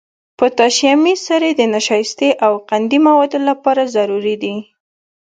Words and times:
پوتاشیمي 0.37 1.13
سرې 1.25 1.51
د 1.55 1.61
نشایستې 1.75 2.29
او 2.45 2.53
قندي 2.69 2.99
موادو 3.07 3.39
لپاره 3.49 3.91
ضروري 3.95 4.35
دي. 4.43 4.55